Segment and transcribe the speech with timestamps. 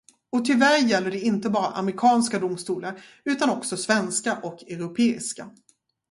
[0.31, 5.49] Och tyvärr gäller det inte bara amerikanska domstolar, utan också svenska och europeiska.